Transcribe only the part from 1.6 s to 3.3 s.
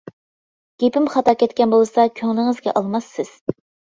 بولسا كۆڭلىڭىزگە ئالماسسىز.